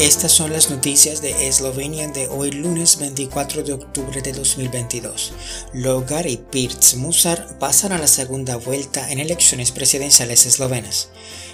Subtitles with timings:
[0.00, 5.34] Estas son las noticias de Eslovenia de hoy lunes 24 de octubre de 2022.
[5.74, 11.10] Logar y Pirc Musar pasan a la segunda vuelta en elecciones presidenciales eslovenas.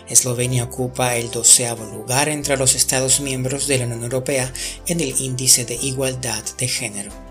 [0.09, 4.53] Eslovenia ocupa el doceavo lugar entre los Estados miembros de la Unión Europea
[4.87, 7.25] en el índice de igualdad de género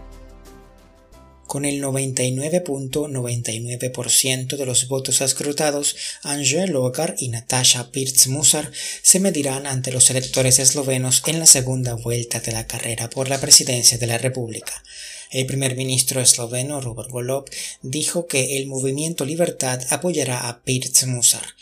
[1.56, 8.70] con el 99.99% de los votos escrutados, Angel Logar y Natasha Pirc-Musar
[9.02, 13.40] se medirán ante los electores eslovenos en la segunda vuelta de la carrera por la
[13.40, 14.84] presidencia de la República.
[15.32, 17.50] El primer ministro esloveno Robert Golob
[17.82, 21.56] dijo que el movimiento Libertad apoyará a Pirc-Musar.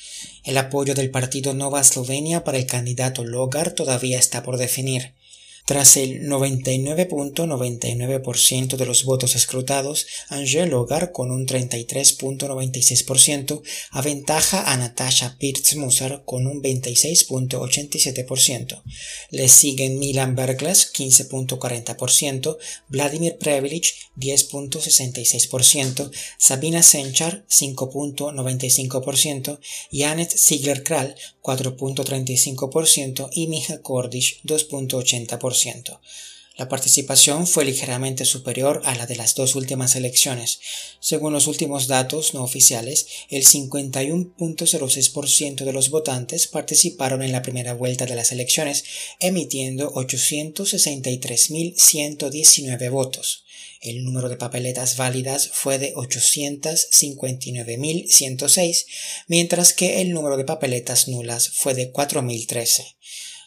[0.43, 5.13] El apoyo del partido Nova Eslovenia para el candidato Logar todavía está por definir.
[5.65, 13.61] Tras el 99.99% de los votos escrutados, Angel Hogar con un 33.96%
[13.91, 18.83] aventaja a Natasha Pirtz-Musar con un 26.87%.
[19.29, 22.57] Le siguen Milan Berglas 15.40%,
[22.89, 29.59] Vladimir Prevelich 10.66%, Sabina Senchar 5.95%,
[29.93, 35.52] Janet Ziegler-Kral 4.35% y Mija Kordish 2.80%.
[36.55, 40.59] La participación fue ligeramente superior a la de las dos últimas elecciones.
[40.99, 47.73] Según los últimos datos no oficiales, el 51.06% de los votantes participaron en la primera
[47.73, 48.83] vuelta de las elecciones,
[49.19, 53.45] emitiendo 863.119 votos.
[53.81, 58.85] El número de papeletas válidas fue de 859.106,
[59.27, 62.93] mientras que el número de papeletas nulas fue de 4.013.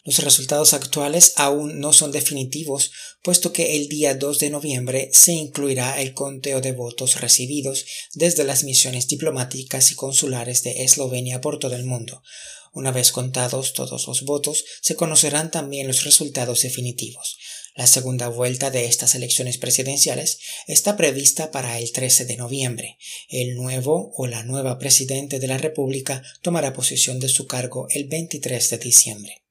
[0.07, 2.91] Los resultados actuales aún no son definitivos,
[3.23, 8.45] puesto que el día 2 de noviembre se incluirá el conteo de votos recibidos desde
[8.45, 12.23] las misiones diplomáticas y consulares de Eslovenia por todo el mundo.
[12.71, 17.37] Una vez contados todos los votos, se conocerán también los resultados definitivos.
[17.75, 22.97] La segunda vuelta de estas elecciones presidenciales está prevista para el 13 de noviembre.
[23.27, 28.07] El nuevo o la nueva presidente de la República tomará posesión de su cargo el
[28.07, 29.46] 23 de diciembre.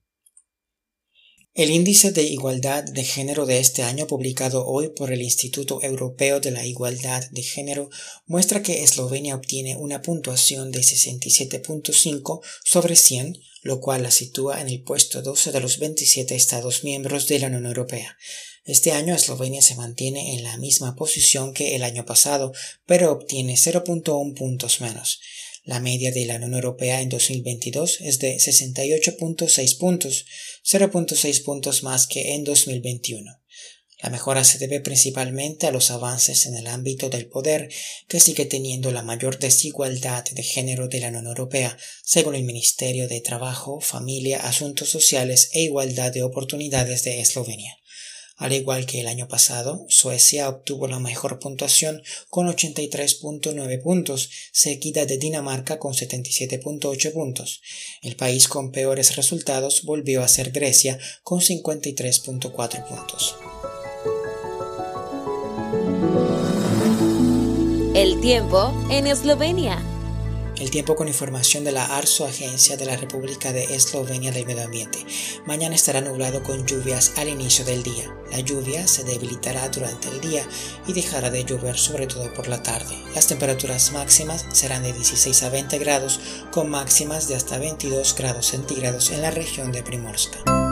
[1.56, 6.38] El índice de igualdad de género de este año publicado hoy por el Instituto Europeo
[6.38, 7.88] de la Igualdad de Género
[8.26, 14.68] muestra que Eslovenia obtiene una puntuación de 67.5 sobre 100, lo cual la sitúa en
[14.68, 18.18] el puesto 12 de los 27 Estados miembros de la Unión Europea.
[18.66, 22.52] Este año Eslovenia se mantiene en la misma posición que el año pasado,
[22.84, 25.20] pero obtiene 0.1 puntos menos.
[25.66, 30.24] La media de la Unión Europea en 2022 es de 68.6 puntos,
[30.64, 33.32] 0.6 puntos más que en 2021.
[34.00, 37.68] La mejora se debe principalmente a los avances en el ámbito del poder,
[38.06, 43.08] que sigue teniendo la mayor desigualdad de género de la Unión Europea, según el Ministerio
[43.08, 47.76] de Trabajo, Familia, Asuntos Sociales e Igualdad de Oportunidades de Eslovenia.
[48.36, 55.06] Al igual que el año pasado, Suecia obtuvo la mejor puntuación con 83.9 puntos, seguida
[55.06, 57.62] de Dinamarca con 77.8 puntos.
[58.02, 63.36] El país con peores resultados volvió a ser Grecia con 53.4 puntos.
[67.94, 69.95] El tiempo en Eslovenia.
[70.58, 74.64] El tiempo con información de la ARSO, Agencia de la República de Eslovenia del Medio
[74.64, 75.04] Ambiente.
[75.44, 78.16] Mañana estará nublado con lluvias al inicio del día.
[78.30, 80.48] La lluvia se debilitará durante el día
[80.86, 82.96] y dejará de llover sobre todo por la tarde.
[83.14, 88.46] Las temperaturas máximas serán de 16 a 20 grados con máximas de hasta 22 grados
[88.46, 90.65] centígrados en la región de Primorska.